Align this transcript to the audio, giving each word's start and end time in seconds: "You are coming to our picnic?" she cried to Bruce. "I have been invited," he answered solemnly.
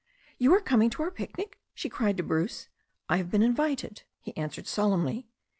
"You 0.39 0.51
are 0.55 0.59
coming 0.61 0.89
to 0.89 1.03
our 1.03 1.11
picnic?" 1.11 1.59
she 1.75 1.87
cried 1.87 2.17
to 2.17 2.23
Bruce. 2.23 2.69
"I 3.07 3.17
have 3.17 3.29
been 3.29 3.43
invited," 3.43 4.01
he 4.19 4.35
answered 4.35 4.65
solemnly. 4.65 5.27